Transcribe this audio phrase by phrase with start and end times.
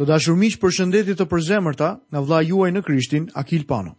[0.00, 3.90] Të dashur miq, përshëndetje të përzemërta nga vlla juaj në Krishtin, Akil Pano.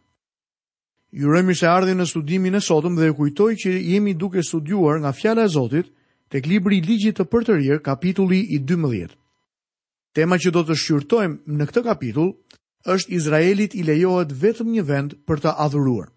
[1.13, 4.42] Ju urojmë mirë se ardhi në studimin e sotëm dhe ju kujtoj që jemi duke
[4.48, 5.92] studiuar nga fjala e Zotit
[6.34, 9.14] tek libri i Ligjit të Përtërir, kapitulli i 12.
[10.18, 12.31] Tema që do të shqyrtojmë në këtë kapitull
[12.96, 16.08] është Izraelit i lejohet vetëm një vend për të adhuruar.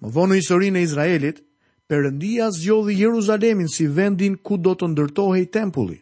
[0.00, 1.44] Më vonë në historinë e Izraelit,
[1.86, 5.98] Perëndia zgjodhi Jeruzalemin si vendin ku do të ndërtohej tempulli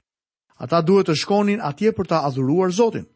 [0.61, 3.07] ata duhet të shkonin atje për ta adhuruar Zotin.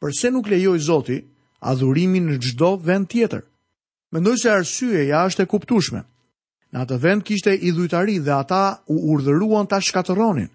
[0.00, 1.18] Përse nuk lejoj Zoti
[1.60, 3.42] adhurimin në gjdo vend tjetër?
[4.12, 6.00] Mendoj se arsye ja është e kuptushme.
[6.72, 10.48] Në atë vend kishte i dhujtari dhe ata u urdhëruan ta shkateronin.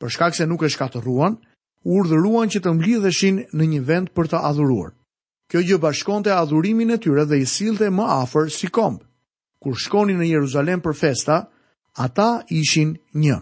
[0.00, 1.40] Për shkak se nuk e shkateruan,
[1.88, 4.92] u urdhëruan që të mblidheshin në një vend për të adhuruar.
[5.48, 9.04] Kjo gjë bashkonte adhurimin e tyre dhe i silte më afer si kombë.
[9.64, 11.40] Kur shkonin në Jeruzalem për festa,
[11.96, 13.40] ata ishin një.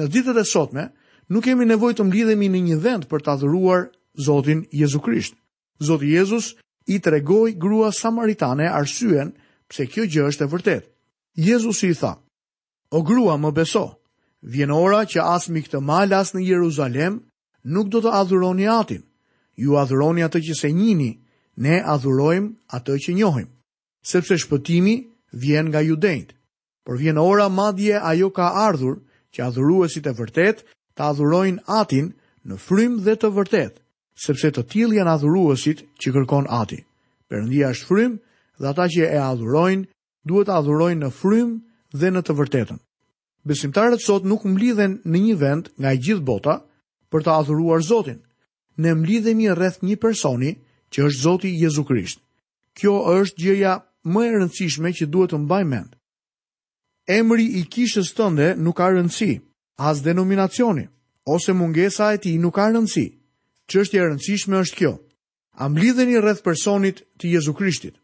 [0.00, 0.88] Në ditët e sotme,
[1.32, 3.86] nuk kemi nevojë të mblidhemi në një vend për të adhuruar
[4.24, 5.36] Zotin Jezu Krisht.
[5.82, 6.52] Zoti Jezus
[6.86, 9.32] i tregoi grua samaritane arsyen
[9.70, 10.86] pse kjo gjë është e vërtetë.
[11.48, 12.12] Jezusi i tha:
[12.94, 13.86] "O grua, më beso.
[14.40, 17.18] Vjen ora që as mi këtë mal as në Jeruzalem
[17.64, 19.02] nuk do të adhuroni Atin.
[19.56, 21.18] Ju adhuroni atë që se njini,
[21.56, 23.48] ne adhurojmë atë që njohim."
[24.04, 26.34] Sepse shpëtimi vjen nga judejt.
[26.84, 29.00] Por vjen ora madje ajo ka ardhur
[29.34, 30.60] që adhuruesit e vërtetë
[30.94, 32.12] të adhurojnë atin
[32.46, 33.78] në frym dhe të vërtet,
[34.22, 36.78] sepse të tjil janë adhuruësit që kërkon ati.
[37.30, 38.12] Perëndia është frym
[38.60, 39.88] dhe ata që e adhurojnë
[40.28, 41.50] duhet të adhurojnë në frym
[41.98, 42.78] dhe në të vërtetën.
[43.44, 46.54] Besimtarët sot nuk mblidhen në një vend nga i gjithë bota
[47.12, 48.20] për të adhuruar Zotin.
[48.80, 50.54] Ne mblidhemi rreth një personi
[50.94, 52.22] që është Zoti Jezu Krisht.
[52.74, 53.74] Kjo është gjëja
[54.10, 55.90] më e rëndësishme që duhet të mbaj mend.
[57.18, 59.36] Emri i kishës tënde nuk ka rëndësi,
[59.78, 60.88] as denominacioni,
[61.24, 63.06] ose mungesa e tij nuk ka rëndësi.
[63.70, 64.92] Çështja e rëndësishme është kjo:
[65.62, 67.94] a mblidheni rreth personit të Jezu Krishtit?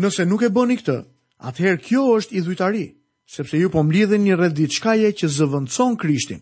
[0.00, 0.96] Nëse nuk e bëni këtë,
[1.48, 2.86] atëherë kjo është idhujtari,
[3.34, 6.40] sepse ju po mblidheni rreth diçkaje që zëvendëson Krishtin.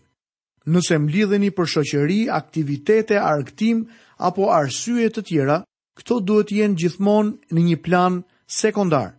[0.69, 3.87] Nëse mblidheni për shoqëri, aktivitete, argëtim
[4.27, 5.57] apo arsye të tjera,
[5.97, 8.21] këto duhet të jenë gjithmonë në një plan
[8.61, 9.09] sekondar.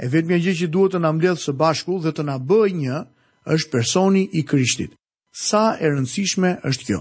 [0.00, 2.98] E vetmja gjë që duhet të na mbledh së bashku dhe të na bëjë një
[3.46, 4.94] është personi i Krishtit.
[5.36, 6.98] Sa e rëndësishme është kjo?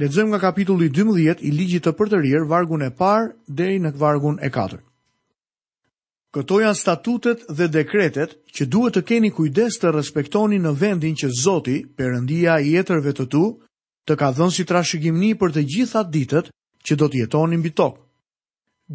[0.00, 4.50] Lexojmë nga kapitulli 12 i ligjit të përtërir, vargun e parë deri në vargun e
[4.52, 4.84] katërt.
[6.30, 11.30] Këto janë statutet dhe dekretet që duhet të keni kujdes të respektoni në vendin që
[11.42, 13.44] Zoti, Perëndia i jetërve të tu,
[14.06, 16.52] të ka dhënë si trashëgimni për të gjitha ditët
[16.86, 18.00] që do të jetoni mbi tokë.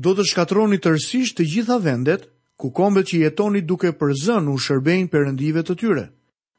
[0.05, 2.29] Do të shkatroni tërësisht të gjitha vendet
[2.59, 5.33] ku kombet që jetoni duke përzën u shërbejnë
[5.65, 6.05] të tyre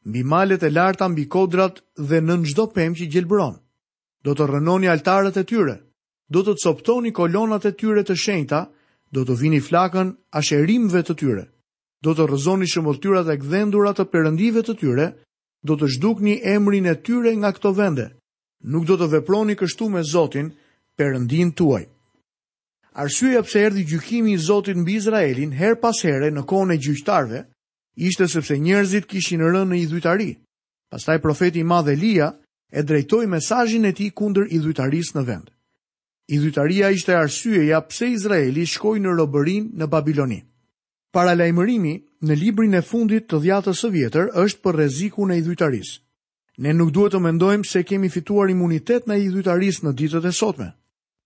[0.06, 3.56] mbi malet e larta, mbi kodrat dhe në nëzdo pëm që gjelbron.
[4.24, 5.74] Do të rënoni altarët e tyre,
[6.34, 8.60] do të coptoni kolonat e tyre të shenjta,
[9.14, 11.44] do të vini flakën asherimve të tyre,
[12.02, 15.06] do të rëzoni shëmëllëtyrat e gdhendurat të përëndive të tyre,
[15.66, 18.08] do të zhdukni emrin e tyre nga këto vende,
[18.70, 20.52] nuk do të veproni kështu me Zotin
[20.98, 21.84] përëndin tuaj.
[22.96, 27.40] Arsyeja pse erdhi gjykimi i Zotit mbi Izraelin her pas here në kohën e gjyqtarëve,
[27.96, 30.30] ishte sepse njerëzit kishin rënë në idhujtari.
[30.92, 32.30] Pastaj profeti i madh Elia
[32.70, 35.48] e drejtoi mesazhin e tij kundër idhujtarisë në vend.
[36.36, 40.40] Idhujtaria ishte arsyeja pse Izraeli shkoi në robërin në Babiloni.
[41.14, 41.94] Paralajmërimi
[42.26, 45.96] në librin e fundit të dhjatës së vjetër është për rrezikun e idhujtarisë.
[46.64, 50.68] Ne nuk duhet të mendojmë se kemi fituar imunitet në idhujtarisë në ditët e sotme.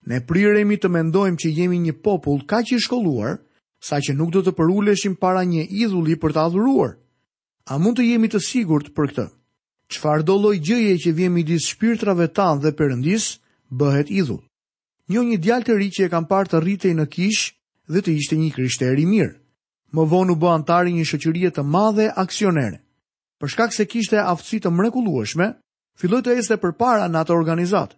[0.07, 3.39] Ne priremi të mendojmë që jemi një popull kaq i shkolluar
[3.81, 6.93] sa që nuk do të përuleshim para një idhulli për të adhuruar.
[7.73, 9.25] A mund të jemi të sigurt për këtë?
[9.91, 13.25] Qfar do loj gjëje që vjem i disë shpirtrave tanë dhe përëndis,
[13.71, 14.45] bëhet idhull.
[15.11, 17.47] Njo një djallë të rritë që e kam parë të rritej në kishë
[17.91, 18.53] dhe të ishte një
[19.03, 19.37] i mirë.
[19.93, 22.79] Më vonu bë antari një shëqyrije të madhe aksionere.
[23.41, 25.49] Përshkak se kishte aftësi të mrekulueshme,
[25.99, 27.97] filloj të eshte për para në atë organizatë.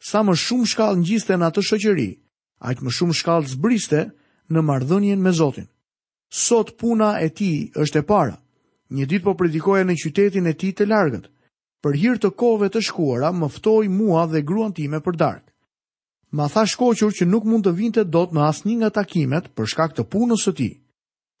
[0.00, 2.10] Sa më shumë shkallë ngjiste në atë shoqëri,
[2.62, 4.00] aq më shumë shkallë zbriste,
[4.54, 5.66] në mardhënjen me Zotin.
[6.30, 8.36] Sot puna e ti është e para.
[8.90, 11.28] Një ditë po predikoja në qytetin e ti të largët.
[11.82, 15.44] Për hirtë të kove të shkuara, mëftoj mua dhe gruan time për darkë.
[16.36, 19.94] Ma tha shkoqur që nuk mund të vinte dot në asnjë nga takimet për shkak
[19.96, 20.72] të punës së tij.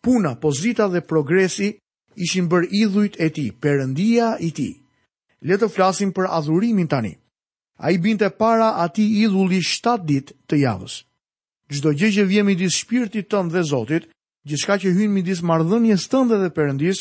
[0.02, 1.72] Puna, pozita dhe progresi
[2.14, 4.72] ishin bër idhujt e tij, përëndia i tij.
[5.44, 7.14] Letë të flasim për adhurimin tani.
[7.78, 11.02] Ai binte para atij idhulli 7 ditë të javës.
[11.72, 14.04] Gjdo gjë që vje midis shpirtit tënë dhe Zotit,
[14.46, 17.00] gjithka që hynë midis mardhënjës tënde dhe përëndis,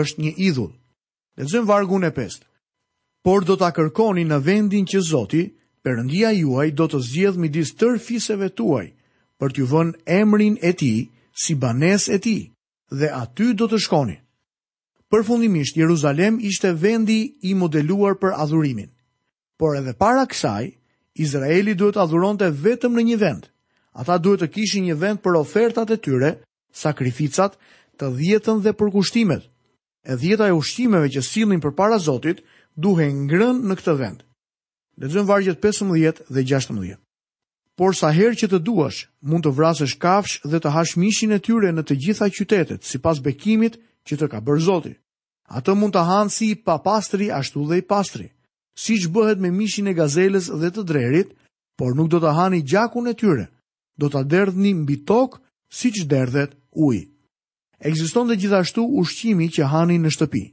[0.00, 0.72] është një idhull.
[1.36, 2.46] Dhe zëmë vargu e pestë,
[3.26, 5.52] Por do të kërkoni në vendin që Zotit,
[5.84, 8.86] përëndia juaj do të zjedh midis tërë fiseve tuaj,
[9.38, 9.90] për t'ju vën
[10.20, 10.92] emrin e ti,
[11.42, 12.36] si banes e ti,
[12.98, 14.16] dhe aty do të shkoni.
[15.10, 18.88] Përfundimisht, Jeruzalem ishte vendi i modeluar për adhurimin.
[19.58, 20.72] Por edhe para kësaj,
[21.24, 23.48] Izraeli duhet adhuronte vetëm në një vendë.
[23.96, 26.30] Ata duhet të kishin një vend për ofertat e tyre,
[26.80, 27.56] sakrificat,
[27.98, 29.42] të dhjetën dhe përkushtimet.
[30.08, 32.42] E dhjeta e ushqimeve që sillin përpara Zotit
[32.76, 34.20] duhen ngrën në këtë vend.
[34.98, 36.96] Lexojmë vargjet 15 dhe 16.
[37.78, 41.38] Por sa herë që të duash, mund të vrasësh kafsh dhe të hash mishin e
[41.46, 43.76] tyre në të gjitha qytetet sipas bekimit
[44.08, 44.94] që të ka bërë Zoti.
[45.58, 48.28] Ato mund të hanë si i papastri ashtu dhe i pastri,
[48.84, 51.30] siç bëhet me mishin e gazeles dhe të drerit,
[51.78, 53.46] por nuk do të hani gjakun e tyre
[53.98, 55.40] do të derdhni mbi tokë
[55.74, 57.02] si që derdhet ujë.
[57.90, 60.44] Eksiston dhe gjithashtu ushqimi që hani në shtëpi.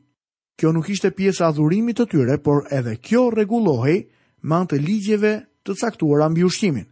[0.62, 4.00] Kjo nuk ishte pjesë a dhurimit të tyre, por edhe kjo regulohej
[4.46, 5.34] me anë të ligjeve
[5.66, 6.86] të caktuar mbi ushqimin.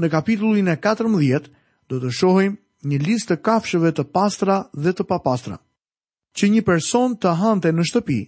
[0.00, 1.50] Në kapitullin e 14
[1.90, 2.54] do të shohim
[2.88, 5.58] një listë të kafshëve të pastra dhe të papastra.
[6.36, 8.20] Që një person të hante në shtëpi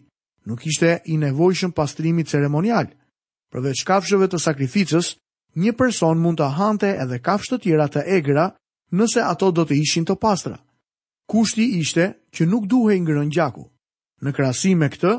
[0.46, 2.90] nuk ishte i nevojshëm pastrimi ceremonial,
[3.50, 5.14] përveç kafshëve të sakrificës
[5.62, 8.46] një person mund të hante edhe kafshë të tjera të egra
[8.94, 10.56] nëse ato do të ishin të pastra.
[11.30, 13.64] Kushti ishte që nuk duhej ngrën gjaku.
[14.22, 15.14] Në krahasim me këtë,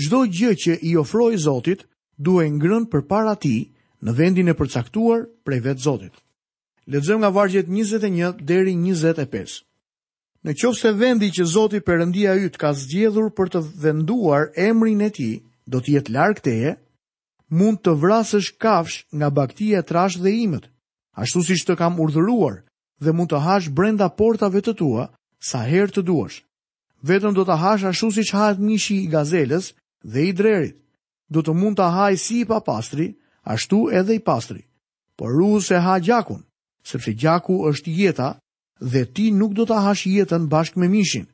[0.00, 1.84] çdo gjë që i ofroi Zotit
[2.18, 3.68] duhe ngrën përpara ti
[4.04, 6.14] në vendin e përcaktuar prej vetë Zotit.
[6.90, 9.60] Lexojmë nga vargjet 21 deri 25.
[10.44, 15.30] Në qofse vendi që Zoti Perëndia yt ka zgjedhur për të venduar emrin e ti
[15.64, 16.74] do të jetë larg teje,
[17.50, 20.64] mund të vrasësh kafsh nga baktia e trashë dhe imët,
[21.16, 22.62] ashtu si të kam urdhëruar
[23.04, 25.08] dhe mund të hash brenda portave të tua
[25.44, 26.42] sa her të duash.
[27.04, 29.72] Vetëm do të hash ashtu si që hajt mishi i gazeles
[30.04, 30.76] dhe i drerit,
[31.28, 33.10] do të mund të haj si i papastri,
[33.44, 34.62] ashtu edhe i pastri.
[35.16, 36.40] Por ru se ha gjakun,
[36.82, 38.28] sepse gjaku është jeta
[38.80, 41.26] dhe ti nuk do të hash jetën bashkë me mishin,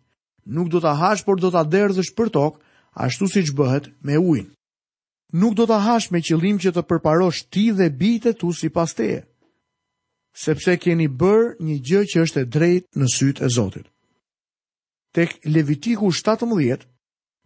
[0.46, 2.58] nuk do të hash por do të derdhësh për tokë
[3.06, 4.50] ashtu si që bëhet me ujnë
[5.32, 8.94] nuk do të hash me qëllim që të përparosh ti dhe bitet tu si pas
[8.94, 9.22] teje
[10.36, 13.86] sepse keni bërë një gjë që është e drejt në sytë e Zotit.
[15.12, 16.84] Tek Levitiku 17,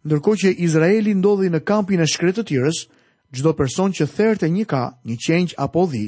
[0.05, 2.81] ndërko që Izraeli ndodhi në kampin e shkretë të tjërës,
[3.33, 6.07] gjdo person që therë të një ka, një qenq apo dhi,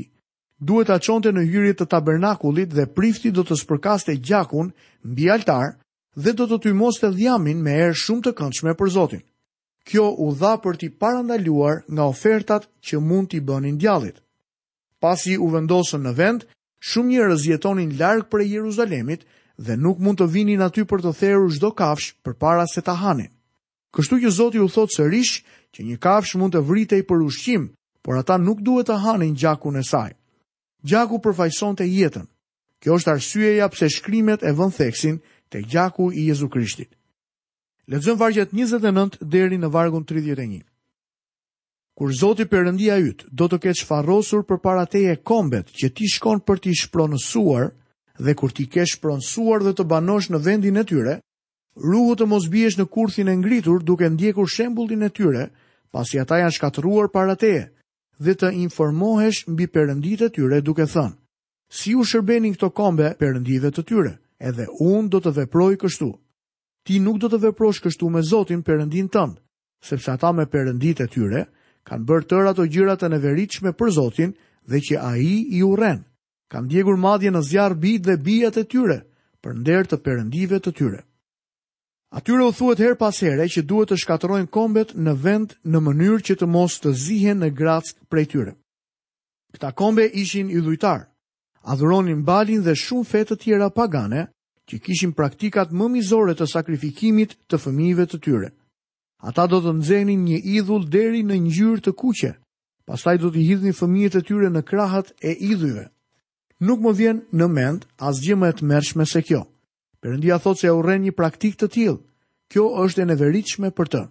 [0.60, 4.68] duhet a qonte në hyrje të tabernakulit dhe prifti do të spërkaste gjakun
[5.08, 5.78] mbi altar
[6.14, 9.24] dhe do të ty mos të dhjamin me erë shumë të këndshme për Zotin.
[9.86, 14.16] Kjo u dha për ti parandaluar nga ofertat që mund t'i bënin djallit.
[15.04, 16.42] Pasi u vendosën në vend,
[16.88, 19.22] shumë njerëz jetonin larg për Jeruzalemit
[19.62, 23.30] dhe nuk mund të vinin aty për të theru çdo kafsh përpara se ta hanin.
[23.94, 25.36] Kështu që Zoti u thot sërish
[25.72, 27.70] që një kafsh mund të vritej për ushqim,
[28.02, 30.10] por ata nuk duhet të hanin gjakun e saj.
[30.82, 32.26] Gjaku përfaqësonte jetën.
[32.82, 36.90] Kjo është arsyeja pse shkrimet e vënë theksin te gjaku i Jezu Krishtit.
[37.86, 40.56] Lexojmë vargjet 29 deri në vargun 31.
[41.96, 46.58] Kur Zoti Perëndia yt do të ketë çfarrosur përpara teje kombet që ti shkon për
[46.64, 47.68] t'i shpronësuar
[48.26, 51.14] dhe kur ti ke shpronësuar dhe të banosh në vendin e tyre,
[51.78, 55.46] ruhu të mos biesh në kurthin e ngritur duke ndjekur shembullin e tyre,
[55.94, 57.68] pasi ata janë shkatëruar para teje
[58.18, 61.14] dhe të informohesh mbi perënditë e tyre duke thënë:
[61.70, 64.16] Si u shërbenin këto kombe perëndive të tyre?
[64.42, 66.14] Edhe unë do të veproj kështu
[66.86, 69.34] ti nuk do të veprosh kështu me Zotin përëndin tënd,
[69.82, 71.40] sepse ata me perënditë e tyre
[71.86, 74.32] kanë bërë tërë ato gjërat e neveritshme për Zotin
[74.70, 76.04] dhe që ai i urren.
[76.52, 78.98] kanë djegur madje në zjarë bit dhe bijat e tyre
[79.42, 81.00] për nder të perëndive të tyre.
[82.14, 86.22] Atyre u thuhet her pas here që duhet të shkatërrojnë kombet në vend në mënyrë
[86.26, 88.52] që të mos të zihen në gratë prej tyre.
[89.52, 91.10] Këta kombe ishin idhujtar,
[91.66, 94.28] adhuronin balin dhe shumë fetë tjera pagane,
[94.66, 98.48] që kishin praktikat më mizore të sakrifikimit të fëmijëve të tyre.
[99.30, 102.32] Ata do të nxënin një idhull deri në ngjyrë të kuqe,
[102.86, 105.86] pastaj do të hidhnin fëmijët e tyre në krahat e idhujve.
[106.66, 109.44] Nuk më vjen në mend asgjë më e tmerrshme se kjo.
[110.00, 111.96] Perëndia thotë se e urren një praktik të tillë.
[112.50, 114.02] Kjo është e neveritshme për të.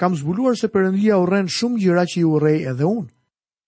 [0.00, 3.08] Kam zbuluar se Perëndia urren shumë gjëra që i urrej edhe unë.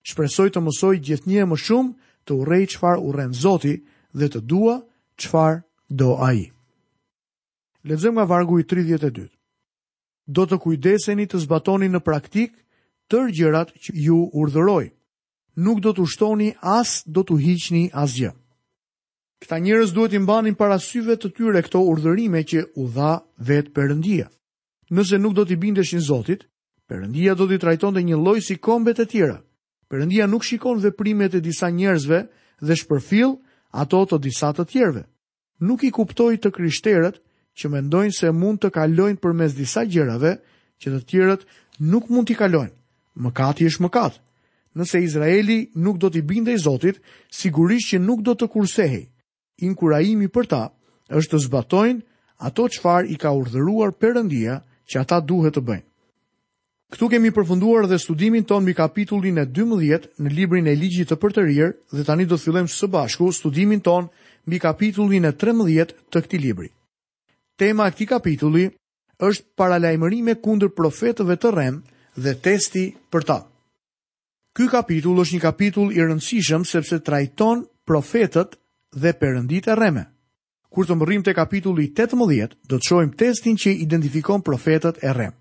[0.09, 3.75] Shpresoj të mësoj gjithnjë e më shumë të urrej çfarë urren Zoti
[4.17, 4.79] dhe të dua
[5.21, 6.49] çfarë do a i.
[7.85, 9.29] Ledzëm nga vargu i 32.
[10.29, 12.53] Do të kujdeseni të zbatoni në praktik
[13.09, 14.91] të gjërat që ju urdhëroj.
[15.65, 18.35] Nuk do të ushtoni as do të hiqni as gjë.
[19.41, 24.29] Këta njërës duhet i mbanin parasyve të tyre këto urdhërime që u dha vetë përëndia.
[24.91, 26.45] Nëse nuk do t'i bindesh Zotit,
[26.91, 29.39] përëndia do t'i trajton dhe një loj si kombet e tjera.
[29.91, 32.27] Përëndia nuk shikon dhe primet e disa njerëzve
[32.61, 33.37] dhe shpërfil
[33.71, 35.03] ato të disa të tjerve
[35.61, 37.19] nuk i kuptoj të krishterët
[37.59, 40.37] që mendojnë se mund të kalojnë për mes disa gjërave
[40.79, 41.43] që të tjerët
[41.83, 42.75] nuk mund t'i kalojnë.
[43.19, 44.19] Mëkati është mëkat.
[44.79, 47.01] Nëse Izraeli nuk do t'i binde i Zotit,
[47.35, 49.09] sigurisht që nuk do të kursehej.
[49.67, 50.63] Inkurajimi për ta
[51.11, 52.01] është të zbatojnë
[52.47, 55.85] ato qëfar i ka urdhëruar përëndia që ata duhet të bëjnë.
[56.95, 61.19] Këtu kemi përfunduar dhe studimin ton mbi kapitullin e 12 në librin e ligjit të
[61.21, 64.07] përtërir dhe tani do të fillojmë së bashku studimin ton
[64.49, 66.69] mbi kapitullin e 13 të këti libri.
[67.61, 68.65] Tema këti kapitulli
[69.29, 71.81] është paralajmërime kundër profetëve të rem
[72.23, 73.39] dhe testi për ta.
[74.57, 78.57] Ky kapitull është një kapitull i rëndësishëm sepse trajton profetët
[78.99, 80.05] dhe përëndit e reme.
[80.73, 85.35] Kur të mërim të kapitulli 18, do të shojmë testin që identifikon profetët e rem.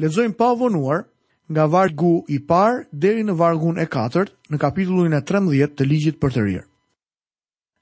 [0.00, 1.04] Lezojmë pa vonuar
[1.52, 6.20] nga vargu i parë deri në vargun e katërt në kapitullin e 13 të ligjit
[6.22, 6.66] për të rirë.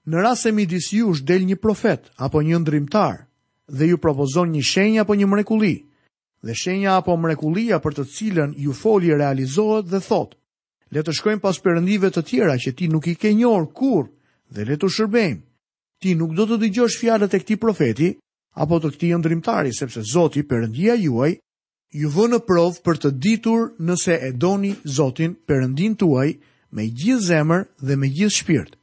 [0.08, 3.18] Në rrasë e midis ju është del një profet apo një ndrimtar
[3.68, 5.74] dhe ju propozon një shenja apo një mrekuli,
[6.42, 10.32] dhe shenja apo mrekulia për të cilën ju foli realizohet dhe thot,
[10.90, 14.08] le të shkojmë pas përëndive të tjera që ti nuk i ke njërë kur
[14.54, 15.40] dhe le të shërbejmë.
[16.00, 18.10] Ti nuk do të dëgjosh fjalët e këtij profeti
[18.56, 21.36] apo të këtij ndrymtari sepse Zoti Perëndia juaj
[22.00, 26.30] ju vë në provë për të ditur nëse e doni Zotin përëndin tuaj
[26.72, 28.79] me gjithë zemër dhe me gjithë shpirt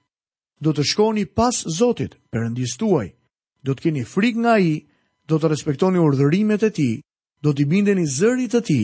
[0.62, 3.12] do të shkoni pas Zotit, përëndis tuaj,
[3.64, 4.86] do të keni frik nga i,
[5.28, 6.90] do të respektoni urdhërimet e ti,
[7.44, 8.80] do të bindeni zërit e ti,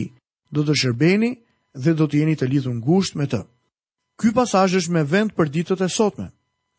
[0.54, 1.32] do të shërbeni
[1.84, 3.40] dhe do të jeni të lidhë ngusht me të.
[4.20, 6.28] Ky pasaj është me vend për ditët e sotme.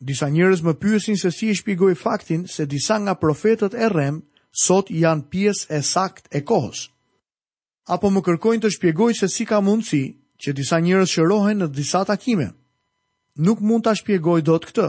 [0.00, 4.22] Disa njërës më pyësin se si e shpigoj faktin se disa nga profetet e rem
[4.64, 6.88] sot janë pjesë e sakt e kohës.
[7.92, 10.02] Apo më kërkojnë të shpjegoj se si ka mundësi
[10.42, 12.50] që disa njërës shërohen në disa takime
[13.36, 14.88] nuk mund ta shpjegoj dot këtë.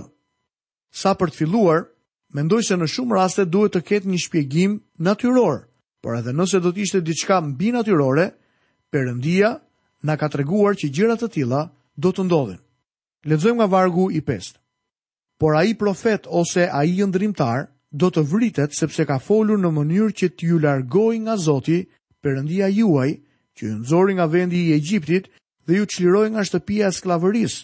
[0.93, 1.87] Sa për të filluar,
[2.33, 5.65] mendoj se në shumë raste duhet të ketë një shpjegim natyror,
[6.01, 8.31] por edhe nëse do të ishte diçka mbi natyrore,
[8.87, 9.49] Perëndia
[10.07, 11.61] na ka treguar që gjëra të tilla
[11.99, 12.61] do të ndodhin.
[13.27, 14.53] Lexojmë nga vargu i 5.
[15.39, 20.27] Por ai profet ose ai ndrimtar do të vritet sepse ka folur në mënyrë që
[20.39, 21.83] t'ju largoj nga Zoti,
[22.23, 23.09] Perëndia juaj,
[23.59, 25.27] që ju nxori nga vendi i Egjiptit
[25.67, 27.55] dhe ju çliroi nga shtëpia e sklavëris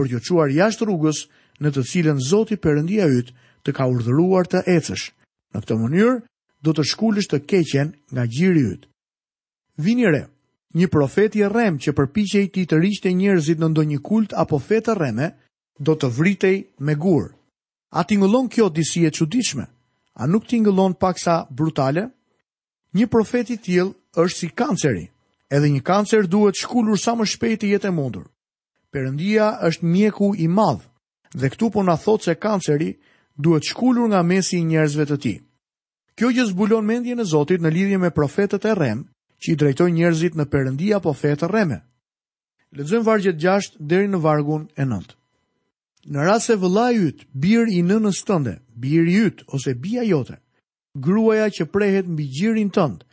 [0.00, 1.18] për të çuar jashtë rrugës
[1.60, 3.32] në të cilën Zoti Perëndia yt
[3.68, 5.04] të ka urdhëruar të ecësh.
[5.52, 6.14] Në këtë mënyrë
[6.64, 8.86] do të shkulësh të keqen nga gjiri yt.
[9.84, 10.22] Vini re,
[10.76, 14.80] një profet i rrem që përpiqej ti të rishte njerëzit në ndonjë kult apo fe
[14.80, 15.28] të rreme,
[15.80, 17.26] do të vritej me gur.
[17.92, 19.64] A tingëllon kjo disi e çuditshme?
[20.16, 22.06] A nuk tingëllon paksa brutale?
[22.98, 23.88] Një profet i tillë
[24.24, 25.04] është si kanceri.
[25.52, 28.26] Edhe një kancer duhet shkullur sa më shpejt e jetë e mundur.
[28.90, 30.80] Perëndia është mjeku i madh
[31.38, 32.88] dhe këtu po na thot se kanceri
[33.38, 35.36] duhet shkullur nga mesi i njerëzve të tij.
[36.18, 39.04] Kjo gjë zbulon mendjen e Zotit në lidhje me profetët e rrem,
[39.42, 41.78] që i drejtojnë njerëzit në Perëndi apo fe të rreme.
[42.76, 45.14] Lexojmë vargjet 6 deri në vargun e 9.
[46.10, 50.36] Në rast se vëlla yt, bir i nënës tënde, bir i yt ose bija jote,
[50.96, 53.04] gruaja që prehet mbi gjirin tënd,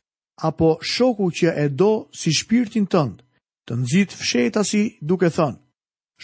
[0.50, 1.92] apo shoku që e do
[2.22, 3.22] si shpirtin tënd,
[3.68, 5.60] të nëzit fshehtasi duke thënë,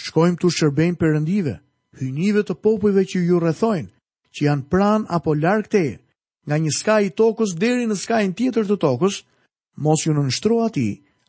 [0.01, 1.53] shkojmë të shërbejmë përëndive,
[2.01, 3.89] hynive të popujve që ju rrethojnë,
[4.33, 5.83] që janë pran apo larkë te,
[6.47, 9.19] nga një ska i tokës deri në ska i në tjetër të tokës,
[9.85, 10.87] mos ju në nështro ati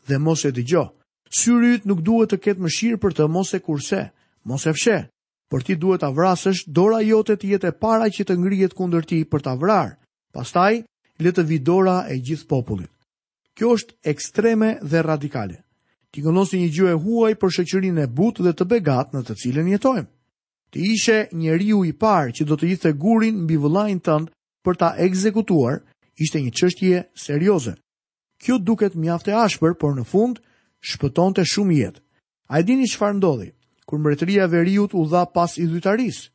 [0.09, 0.87] dhe mos e digjo.
[1.35, 4.01] Syrit nuk duhet të ketë më shirë për të mos e kurse,
[4.49, 4.99] mos e fshe,
[5.51, 9.05] për ti duhet të vrasësh dora jote të jetë e para që të ngrijet kunder
[9.07, 9.95] ti për të avrarë,
[10.35, 10.81] pastaj,
[11.23, 12.91] letë vidora e gjithë popullit.
[13.55, 15.61] Kjo është ekstreme dhe radikale
[16.15, 19.35] ti këndonë një gjuhë e huaj për shëqërin e butë dhe të begat në të
[19.41, 20.05] cilën jetojmë.
[20.71, 24.31] Ti ishe njeriu i parë që do të jithë gurin mbi vëllajnë tëndë
[24.65, 25.81] për ta ekzekutuar,
[26.23, 27.73] ishte një qështje serioze.
[28.43, 30.39] Kjo duket mjaft e ashpër, por në fund
[30.91, 32.03] shpëton të shumë jetë.
[32.51, 33.51] A e dini që farë ndodhi,
[33.87, 36.31] kur mbretëria veriut u dha pas i dhytarisë?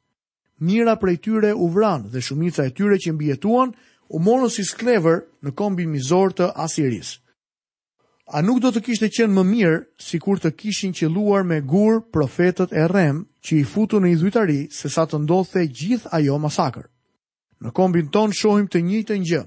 [0.67, 3.71] Mira prej tyre u vranë dhe shumica e tyre që mbjetuan
[4.12, 7.17] u morën si sklever në kombi mizor të Asirisë.
[8.29, 11.95] A nuk do të kishte qenë më mirë si kur të kishin luar me gur
[12.13, 16.36] profetët e rem që i futu në i dhujtari se sa të ndodhë gjithë ajo
[16.43, 16.86] masakër.
[17.63, 19.41] Në kombin ton shohim të një të një.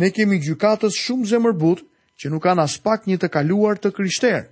[0.00, 1.82] Ne kemi gjukatës shumë zemërbut
[2.16, 4.48] që nuk kanë as pak një të kaluar të kryshter.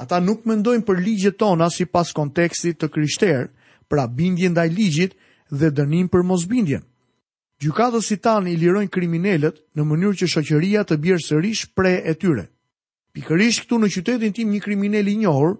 [0.00, 3.50] Ata nuk mendojnë për ligje tona si pas kontekstit të kryshter,
[3.88, 5.12] pra bindjen ndaj ligjit
[5.52, 6.82] dhe dënim për mosbindjen.
[7.60, 12.16] Gjukatës i tanë i lirojnë kriminelet në mënyrë që shoqëria të bjerë sërish pre e
[12.24, 12.48] tyre.
[13.14, 15.52] Pikërisht këtu në qytetin tim një kriminal i njohur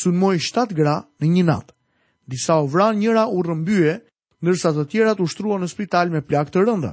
[0.00, 1.74] sulmoi 7 gra në një natë.
[2.30, 3.94] Disa u vran, njëra u rrëmbye,
[4.46, 6.92] ndërsa të tjerat u shtruan në spital me plak të rënda.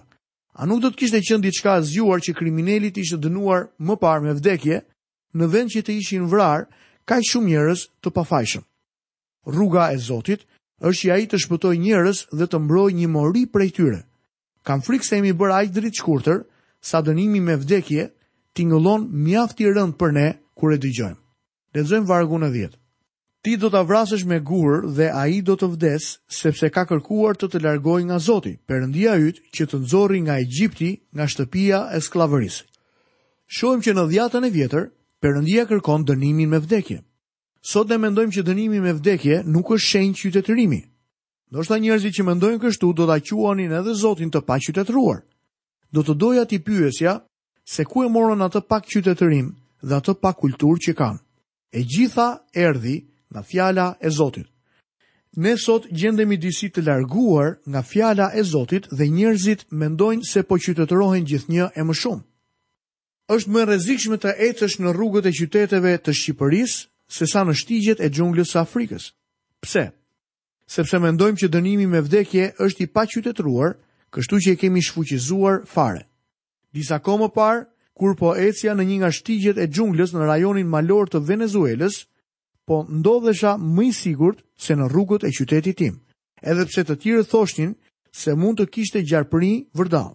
[0.58, 4.34] A nuk do të kishte qenë diçka zjuar që kriminali ishte dënuar më parë me
[4.40, 4.80] vdekje,
[5.38, 6.66] në vend që të ishin vrar
[7.08, 8.64] kaq shumë njerëz të pafajshëm?
[9.54, 10.48] Rruga e Zotit
[10.82, 14.02] është i ai të shpëtoj njerëz dhe të mbrojë një mori prej tyre.
[14.66, 16.42] Kam frikë se imi bëra aq dritë
[16.82, 18.17] sa dënimi me vdekje
[18.58, 21.20] tingëllon mjafti rënd për ne kur e dëgjojmë.
[21.78, 22.78] Lexojmë vargu në 10.
[23.46, 27.52] Ti do ta vrasësh me gur dhe ai do të vdes sepse ka kërkuar të
[27.54, 32.66] të largojë nga Zoti, Perëndia yt, që të nxorri nga Egjipti, nga shtëpia e skllavërisë.
[33.56, 34.88] Shohim që në dhjetën e vjetër,
[35.22, 37.04] Perëndia kërkon dënimin me vdekje.
[37.72, 40.82] Sot ne mendojmë që dënimi me vdekje nuk është shenjë qytetërimi.
[41.54, 45.22] Do të thonë njerëzit që mendojnë kështu do ta quanin edhe Zotin të paqytetruar.
[45.94, 47.22] Do të doja ti pyesja,
[47.68, 49.50] se ku e morën atë pak qytetërim
[49.84, 51.20] dhe atë pak kultur që kanë.
[51.76, 54.48] E gjitha erdi nga fjala e Zotit.
[55.36, 60.56] Ne sot gjendemi disi të larguar nga fjala e Zotit dhe njerëzit mendojnë se po
[60.64, 62.24] qytetërohen gjithnjë e më shumë.
[63.36, 66.80] Është më rrezikshme të ecësh në rrugët e qyteteve të Shqipërisë
[67.12, 69.12] se sa në shtigjet e gjunglës së Afrikës.
[69.60, 69.90] Pse?
[70.72, 73.76] Sepse mendojmë që dënimi me vdekje është i paqytetruar,
[74.16, 76.07] kështu që e kemi shfuqizuar fare.
[76.78, 77.62] Disa kohë më parë,
[77.98, 82.04] kur po ecja në një nga shtigjet e xhunglës në rajonin malor të Venezuelës,
[82.70, 85.96] po ndodhesha më i sigurt se në rrugët e qytetit tim.
[86.46, 87.72] Edhe pse të tjerë thoshnin
[88.22, 90.12] se mund të kishte gjarpëri vërdall.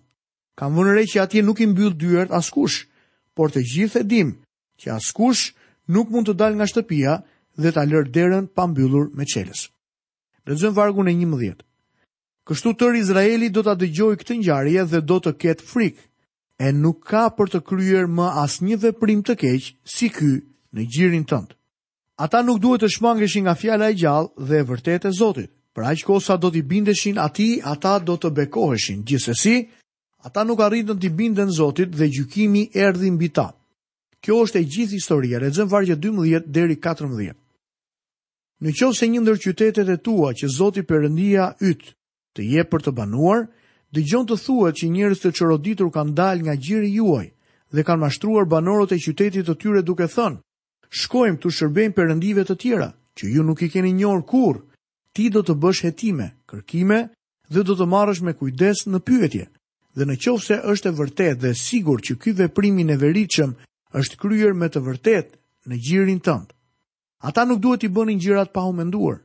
[0.60, 2.86] Kam vënë re që atje nuk i mbyll dyert askush,
[3.34, 4.30] por të gjithë e dim
[4.82, 5.42] që askush
[5.90, 7.16] nuk mund të dalë nga shtëpia
[7.58, 9.66] dhe ta lërë derën pa mbyllur me çelës.
[10.46, 11.58] Lexojmë vargu në 11.
[12.46, 16.02] Kështu tërë Izraeli do ta dëgjojë këtë ngjarje dhe do të ketë frikë
[16.60, 20.32] e nuk ka për të kryer më as një dhe prim të keqë si ky
[20.74, 21.54] në gjirin tëndë.
[22.22, 25.50] Ata nuk duhet të shmangeshin nga fjala e gjallë dhe e vërtetë e Zotit.
[25.72, 29.00] Për pra aq kohë sa do të bindeshin ati, ata do të bekoheshin.
[29.08, 29.54] Gjithsesi,
[30.20, 33.48] ata nuk arritën të binden Zotit dhe gjykimi erdhi mbi ta.
[34.22, 37.32] Kjo është e gjithë historia, lexojmë vargje 12 deri 14.
[38.62, 41.80] Në qoftë se një ndër qytetet e tua që Zoti përëndia yt
[42.36, 43.48] të je për të banuar,
[43.92, 47.26] dëgjon të thuhet që njerëz të çoroditur kanë dalë nga gjiri juaj
[47.76, 50.38] dhe kanë mashtruar banorët e qytetit të tyre duke thënë:
[51.00, 54.62] "Shkojmë të shërbejmë perëndive të tjera, që ju nuk i keni njohur kurrë.
[55.12, 56.98] Ti do të bësh hetime, kërkime
[57.52, 59.44] dhe do të marrësh me kujdes në pyetje."
[59.96, 63.50] Dhe në qovë se është e vërtet dhe sigur që ky veprimi në veriqëm
[63.98, 65.36] është kryer me të vërtet
[65.68, 66.52] në gjirin tëndë.
[67.28, 69.18] Ata nuk duhet i bënin gjirat pa u menduar.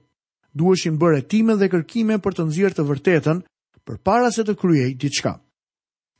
[0.54, 3.40] Duheshin bërë time dhe kërkime për të nëzirë të vërtetën
[3.88, 5.38] për para se të kryej diçka.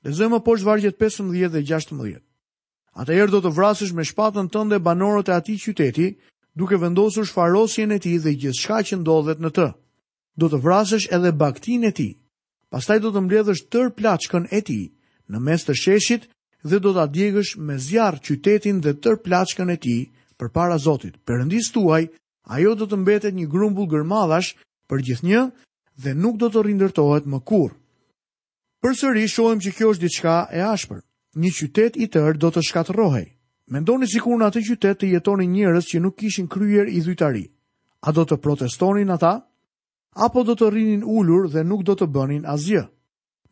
[0.08, 2.22] Lezojmë më poshtë vargjet 15 dhe 16.
[2.98, 6.08] Ate erë do të vrasësh me shpatën tënde banorët e ati qyteti,
[6.58, 9.68] duke vendosur shfarosjen e ti dhe gjithë shka që ndodhet në të.
[10.40, 12.08] Do të vrasësh edhe baktin e ti.
[12.72, 14.82] Pastaj do të mbledhësh tër plaçkën e ti
[15.28, 16.28] në mes të sheshit
[16.68, 19.98] dhe do të adjegësh me zjarë qytetin dhe tër plaçkën e ti
[20.40, 21.20] për para Zotit.
[21.28, 22.08] ndisë tuaj,
[22.48, 24.56] ajo do të mbetet një grumbull gërmadhash
[24.90, 25.42] për gjithë një
[25.98, 27.74] dhe nuk do të rindërtohet më kur.
[28.84, 31.02] Për sëri, shojmë që kjo është diçka e ashpër.
[31.38, 33.26] Një qytet i tërë do të shkatërohej.
[33.74, 37.46] Mendoni sikur në atë qytet të jetoni njerëz që nuk kishin kryer i dhujtari.
[38.08, 39.34] A do të protestonin ata?
[40.26, 42.86] Apo do të rinin ulur dhe nuk do të bënin asgjë?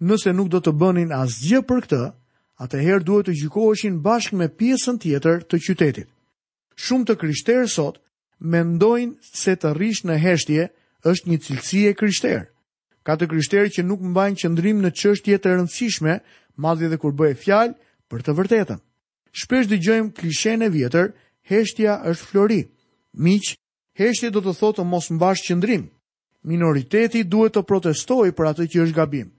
[0.06, 2.02] Nëse nuk do të bënin asgjë për këtë,
[2.64, 6.10] atëherë duhet të gjykoheshin bashkë me pjesën tjetër të qytetit.
[6.76, 8.00] Shumë të krishterë sot
[8.40, 10.66] mendojnë se të rish në heshtje
[11.06, 12.48] është një cilësi e krishter.
[13.06, 16.16] Ka të krishterë që nuk mbajnë qëndrim në çështje të rëndësishme,
[16.66, 17.76] madje edhe kur bëhet fjalë
[18.10, 18.80] për të vërtetën.
[19.36, 21.12] Shpesh dëgjojmë klishen e vjetër,
[21.52, 22.62] heshtja është flori.
[23.22, 23.52] Miq,
[24.00, 25.86] heshtje do të thotë mos mbash qëndrim.
[26.50, 29.30] Minoriteti duhet të protestojë për atë që është gabim.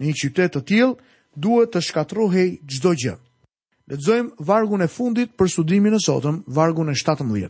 [0.00, 3.16] Në një qytet të tillë duhet të shkatrohej çdo gjë.
[3.92, 7.48] Lexojmë vargun e fundit për studimin e sotëm, vargun e 17.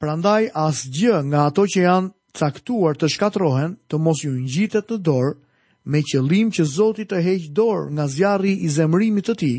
[0.00, 5.32] Prandaj asgjë nga ato që janë caktuar të shkatrohen të mos ju ngjitet në dorë
[5.90, 9.56] me qëllim që Zoti të heq dorë nga zjarri i zemrimit të tij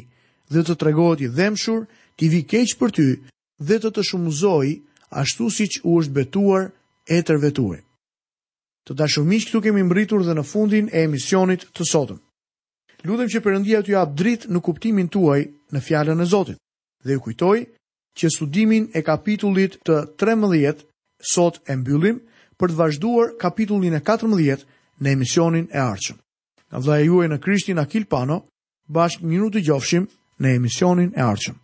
[0.51, 1.85] dhe të tregohet i dhëmshur,
[2.19, 3.07] ti vi keq për ty
[3.67, 4.67] dhe të të shumëzoj
[5.21, 6.63] ashtu si që u është betuar
[7.11, 7.81] e tërvetuaj.
[8.87, 12.19] Të dashur miq, këtu kemi mbërritur dhe në fundin e emisionit të sotëm.
[13.05, 15.41] Lutem që Perëndia t'ju jap dritë në kuptimin tuaj
[15.73, 16.57] në fjalën e Zotit.
[17.05, 17.59] Dhe ju kujtoj
[18.17, 20.83] që studimin e kapitullit të 13
[21.31, 22.19] sot e mbyllim
[22.61, 24.65] për të vazhduar kapitullin e 14
[25.01, 26.19] në emisionin e arqëm.
[26.69, 28.37] Nga vlaja juaj në Krishtin Akil Pano,
[28.97, 30.05] bashkë minutë të gjofshim
[30.45, 31.59] në emisionin e arqëm.